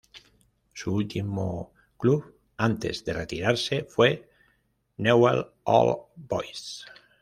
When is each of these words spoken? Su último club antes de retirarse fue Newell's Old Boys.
Su 0.73 0.95
último 0.95 1.73
club 1.97 2.33
antes 2.57 3.05
de 3.05 3.13
retirarse 3.13 3.83
fue 3.83 4.27
Newell's 4.97 5.45
Old 5.65 6.05
Boys. 6.15 6.87